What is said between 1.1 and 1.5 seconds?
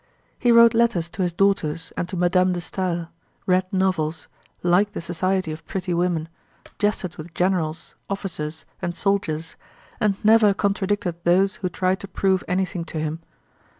his